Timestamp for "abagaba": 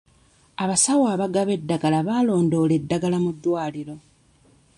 1.13-1.51